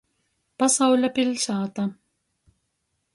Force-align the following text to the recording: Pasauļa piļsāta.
Pasauļa 0.63 1.11
piļsāta. 1.19 1.85